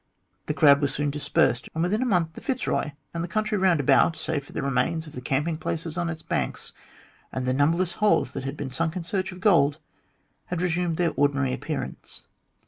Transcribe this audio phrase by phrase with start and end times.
[0.47, 3.79] The crowd was soon dispersed, and within a month the Fitzroy and the country round
[3.79, 6.73] about save for the remains of the camping places on its banks,
[7.31, 9.77] and the numberless holes that had been sunk in search of gold
[10.45, 12.25] had resumed their ordinary appearance.